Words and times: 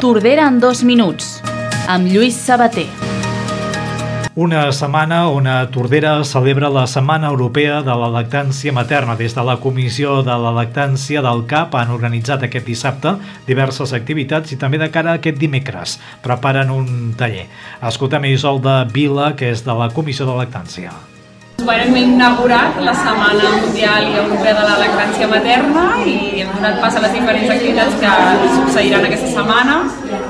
Tordera 0.00 0.46
en 0.46 0.60
dos 0.62 0.84
minuts, 0.86 1.40
amb 1.90 2.06
Lluís 2.06 2.36
Sabater. 2.38 2.86
Una 4.38 4.60
setmana 4.70 5.24
on 5.26 5.48
a 5.50 5.56
Tordera 5.74 6.12
celebra 6.22 6.70
la 6.70 6.84
Setmana 6.86 7.26
Europea 7.26 7.80
de 7.82 7.96
la 7.98 8.06
Lactància 8.06 8.70
Materna. 8.70 9.16
Des 9.18 9.34
de 9.34 9.42
la 9.42 9.56
Comissió 9.58 10.22
de 10.22 10.38
la 10.38 10.54
Lactància 10.54 11.18
del 11.18 11.42
CAP 11.50 11.74
han 11.74 11.90
organitzat 11.90 12.46
aquest 12.46 12.70
dissabte 12.70 13.16
diverses 13.50 13.90
activitats 13.92 14.54
i 14.54 14.60
també 14.62 14.78
de 14.78 14.86
cara 14.94 15.16
a 15.16 15.18
aquest 15.18 15.42
dimecres 15.42 15.98
preparen 16.22 16.70
un 16.70 17.16
taller. 17.18 17.48
Escoltem 17.82 18.30
Isolda 18.30 18.84
Vila, 18.84 19.32
que 19.34 19.50
és 19.50 19.66
de 19.66 19.74
la 19.74 19.90
Comissió 19.90 20.30
de 20.30 20.38
Lactància. 20.38 20.94
Bueno, 21.58 21.82
hem 21.90 21.96
inaugurat 22.14 22.78
la 22.78 22.94
Setmana 22.94 23.50
Mundial 23.58 24.06
i 24.06 24.14
Europea 24.22 24.54
de 24.54 24.62
la 24.62 24.78
Lactància 24.78 24.87
Materna 25.26 25.84
i 26.06 26.42
hem 26.42 26.52
donat 26.54 26.78
pas 26.82 26.94
a 26.94 27.02
les 27.02 27.12
diferents 27.16 27.50
activitats 27.54 27.98
que 28.02 28.12
succeiran 28.54 29.06
aquesta 29.08 29.32
setmana. 29.34 29.76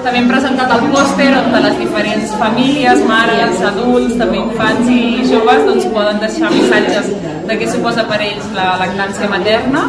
També 0.05 0.17
hem 0.23 0.33
presentat 0.33 0.73
el 0.79 0.89
pòster 0.95 1.29
on 1.43 1.53
les 1.67 1.79
diferents 1.83 2.35
famílies, 2.41 3.05
mares, 3.13 3.63
adults, 3.73 4.17
també 4.17 4.41
infants 4.41 4.93
i 4.97 5.01
joves 5.29 5.65
doncs, 5.69 5.89
poden 5.95 6.21
deixar 6.25 6.53
missatges 6.55 7.13
de 7.49 7.61
què 7.61 7.73
suposa 7.77 8.09
per 8.09 8.23
ells 8.33 8.53
la 8.57 8.77
lactància 8.81 9.29
materna 9.33 9.89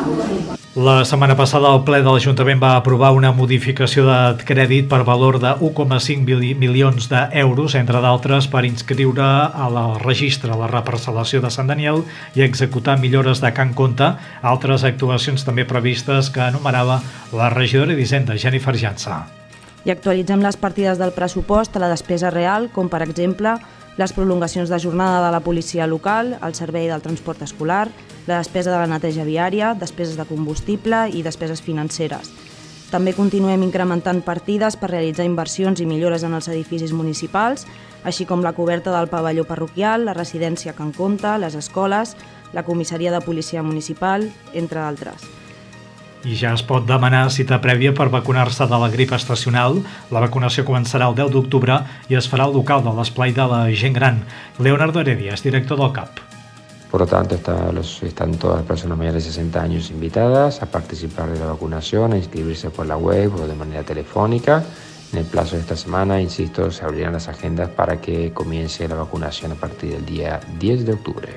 la 0.76 1.04
setmana 1.04 1.34
passada 1.34 1.72
el 1.74 1.80
ple 1.82 1.98
de 2.06 2.12
l'Ajuntament 2.14 2.60
va 2.62 2.76
aprovar 2.78 3.10
una 3.18 3.32
modificació 3.34 4.04
de 4.06 4.46
crèdit 4.46 4.86
per 4.92 5.00
valor 5.02 5.40
de 5.42 5.56
1,5 5.66 6.54
milions 6.62 7.08
d'euros, 7.10 7.74
entre 7.74 8.02
d'altres, 8.04 8.46
per 8.48 8.62
inscriure 8.68 9.26
a 9.26 9.70
la 9.74 9.98
registre 9.98 10.54
la 10.54 10.70
reparcel·lació 10.70 11.42
de 11.42 11.50
Sant 11.50 11.74
Daniel 11.74 12.04
i 12.38 12.46
executar 12.46 13.00
millores 13.02 13.42
de 13.42 13.50
Can 13.52 13.74
Compte, 13.74 14.12
altres 14.44 14.86
actuacions 14.86 15.42
també 15.44 15.66
previstes 15.66 16.30
que 16.30 16.46
enumerava 16.54 17.02
la 17.34 17.50
regidora 17.50 17.98
d'Hisenda, 17.98 18.38
Jennifer 18.38 18.78
Jansa. 18.78 19.24
I 19.90 19.96
actualitzem 19.96 20.46
les 20.46 20.58
partides 20.60 21.02
del 21.02 21.16
pressupost 21.18 21.76
a 21.76 21.82
la 21.82 21.90
despesa 21.90 22.30
real, 22.30 22.70
com 22.70 22.94
per 22.94 23.02
exemple 23.02 23.58
les 23.98 24.14
prolongacions 24.14 24.70
de 24.70 24.78
jornada 24.80 25.26
de 25.26 25.34
la 25.34 25.42
policia 25.42 25.88
local, 25.88 26.38
el 26.46 26.54
servei 26.54 26.88
del 26.88 27.02
transport 27.02 27.42
escolar, 27.42 27.88
la 28.30 28.38
despesa 28.38 28.72
de 28.72 28.78
la 28.78 28.88
neteja 28.88 29.26
viària, 29.26 29.74
despeses 29.74 30.16
de 30.18 30.26
combustible 30.30 31.08
i 31.12 31.24
despeses 31.26 31.64
financeres. 31.66 32.30
També 32.90 33.14
continuem 33.14 33.62
incrementant 33.66 34.24
partides 34.26 34.78
per 34.80 34.90
realitzar 34.90 35.26
inversions 35.28 35.82
i 35.82 35.86
millores 35.86 36.24
en 36.26 36.34
els 36.34 36.48
edificis 36.50 36.94
municipals, 36.94 37.68
així 38.04 38.26
com 38.26 38.42
la 38.42 38.56
coberta 38.58 38.94
del 38.96 39.10
pavelló 39.12 39.46
parroquial, 39.46 40.08
la 40.08 40.16
residència 40.18 40.74
Can 40.78 40.94
Compte, 40.96 41.36
les 41.38 41.58
escoles, 41.60 42.16
la 42.54 42.64
comissaria 42.64 43.12
de 43.14 43.22
policia 43.22 43.62
municipal, 43.62 44.26
entre 44.54 44.82
d'altres. 44.82 45.28
I 46.26 46.34
ja 46.36 46.52
es 46.52 46.66
pot 46.68 46.84
demanar 46.88 47.30
cita 47.32 47.62
prèvia 47.64 47.94
per 47.96 48.10
vacunar-se 48.12 48.66
de 48.68 48.80
la 48.82 48.90
grip 48.92 49.14
estacional. 49.16 49.80
La 50.12 50.24
vacunació 50.26 50.66
començarà 50.68 51.08
el 51.08 51.16
10 51.16 51.32
d'octubre 51.36 51.78
i 52.10 52.18
es 52.20 52.28
farà 52.28 52.50
al 52.50 52.58
local 52.58 52.84
de 52.84 52.96
l'esplai 52.98 53.32
de 53.38 53.46
la 53.48 53.62
gent 53.72 53.96
gran. 53.96 54.26
Leonardo 54.60 55.00
Heredia 55.00 55.38
és 55.38 55.46
director 55.46 55.80
del 55.80 55.96
CAP. 55.96 56.39
Por 56.90 57.02
lo 57.02 57.08
tanto, 57.08 57.36
está 57.36 57.72
los, 57.72 58.02
están 58.02 58.34
todas 58.36 58.58
las 58.58 58.66
personas 58.66 58.98
mayores 58.98 59.24
de 59.24 59.32
60 59.32 59.62
años 59.62 59.92
invitadas 59.92 60.64
a 60.64 60.66
participar 60.66 61.30
de 61.30 61.40
la 61.40 61.46
vacunación, 61.46 62.14
a 62.14 62.18
inscribirse 62.18 62.72
por 62.72 62.88
la 62.88 62.98
web 62.98 63.36
o 63.36 63.48
de 63.48 63.54
manera 63.54 63.84
telefónica. 63.84 64.64
En 65.14 65.20
el 65.20 65.26
plazo 65.26 65.56
de 65.56 65.62
esta 65.62 65.76
semana, 65.76 66.22
insisto, 66.22 66.72
se 66.72 66.84
abrirán 66.84 67.14
las 67.14 67.28
agendas 67.28 67.70
para 67.70 68.02
que 68.02 68.32
comience 68.32 68.88
la 68.88 68.96
vacunación 68.96 69.52
a 69.52 69.56
partir 69.56 69.92
del 69.92 70.06
día 70.06 70.40
10 70.60 70.86
de 70.86 70.94
octubre. 70.94 71.30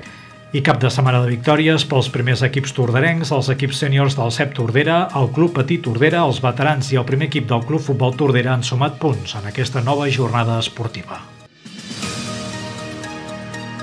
I 0.52 0.60
cap 0.60 0.82
de 0.82 0.90
setmana 0.92 1.22
de 1.24 1.30
victòries 1.32 1.86
pels 1.88 2.10
primers 2.12 2.42
equips 2.44 2.74
torderencs, 2.76 3.30
els 3.32 3.48
equips 3.54 3.80
sèniors 3.80 4.18
del 4.18 4.34
CEP 4.36 4.52
Tordera, 4.58 4.98
el 5.16 5.30
Club 5.32 5.56
Petit 5.56 5.80
Tordera, 5.80 6.26
els 6.28 6.42
veterans 6.44 6.92
i 6.92 7.00
el 7.00 7.08
primer 7.08 7.30
equip 7.32 7.48
del 7.48 7.64
Club 7.64 7.80
Futbol 7.80 8.12
Tordera 8.20 8.52
han 8.52 8.66
sumat 8.68 9.00
punts 9.00 9.38
en 9.40 9.48
aquesta 9.48 9.80
nova 9.80 10.12
jornada 10.12 10.60
esportiva. 10.60 11.22